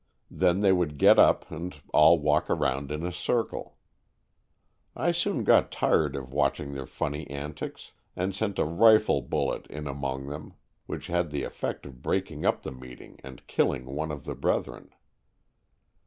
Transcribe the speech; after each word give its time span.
Then 0.31 0.61
they 0.61 0.71
would 0.71 0.97
get 0.97 1.19
up 1.19 1.51
and 1.51 1.75
all 1.93 2.17
walk 2.17 2.49
round 2.49 2.89
in 2.91 3.05
a 3.05 3.11
circle. 3.13 3.77
I 4.95 5.11
soon 5.11 5.43
got 5.43 5.71
tired 5.71 6.15
of 6.15 6.33
watching 6.33 6.73
their 6.73 6.87
funny 6.87 7.29
antics 7.29 7.91
and 8.15 8.33
sent 8.33 8.57
a 8.57 8.65
rifle 8.65 9.21
bullet 9.21 9.67
in 9.67 9.85
among 9.85 10.25
them, 10.25 10.53
which 10.87 11.05
had 11.05 11.29
the 11.29 11.43
effect 11.43 11.85
of 11.85 12.01
breaking 12.01 12.47
up 12.47 12.63
the 12.63 12.71
meeting 12.71 13.19
and 13.23 13.45
killing 13.45 13.85
one 13.85 14.11
of 14.11 14.25
the 14.25 14.33
brethren. 14.33 14.89